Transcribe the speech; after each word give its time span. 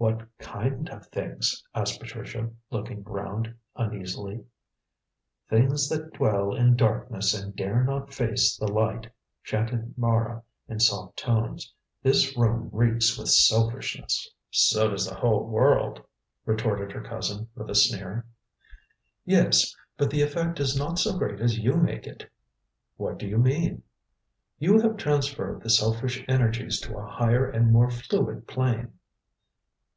"What 0.00 0.22
kind 0.38 0.88
of 0.90 1.06
things?" 1.06 1.60
asked 1.74 1.98
Patricia, 1.98 2.50
looking 2.70 3.02
round 3.02 3.52
uneasily. 3.74 4.44
"Things 5.50 5.88
that 5.88 6.12
dwell 6.12 6.54
in 6.54 6.76
darkness 6.76 7.34
and 7.34 7.56
dare 7.56 7.82
not 7.82 8.14
face 8.14 8.56
the 8.56 8.68
light," 8.70 9.10
chanted 9.42 9.98
Mara 9.98 10.44
in 10.68 10.78
soft 10.78 11.18
tones. 11.18 11.74
"This 12.00 12.36
room 12.38 12.70
reeks 12.72 13.18
with 13.18 13.28
selfishness." 13.28 14.30
"So 14.52 14.88
does 14.88 15.04
the 15.04 15.16
whole 15.16 15.44
world," 15.48 16.00
retorted 16.44 16.92
her 16.92 17.02
cousin 17.02 17.48
with 17.56 17.68
a 17.68 17.74
sneer. 17.74 18.24
"Yes; 19.24 19.74
but 19.96 20.10
the 20.10 20.22
effect 20.22 20.60
is 20.60 20.78
not 20.78 21.00
so 21.00 21.18
great 21.18 21.40
as 21.40 21.58
you 21.58 21.74
make 21.74 22.06
it." 22.06 22.30
"What 22.96 23.18
do 23.18 23.26
you 23.26 23.38
mean?" 23.38 23.82
"You 24.60 24.78
have 24.78 24.96
transferred 24.96 25.60
the 25.60 25.70
selfish 25.70 26.24
energies 26.28 26.78
to 26.82 26.96
a 26.96 27.04
higher 27.04 27.50
and 27.50 27.72
more 27.72 27.90
fluid 27.90 28.46
plane." 28.46 28.92